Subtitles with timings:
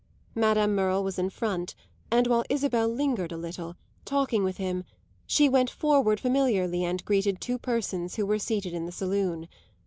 [0.33, 1.75] Madame Merle was in front,
[2.09, 4.83] and while Isabel lingered a little, talking with him,
[5.27, 9.47] she went forward familiarly and greeted two persons who were seated in the saloon.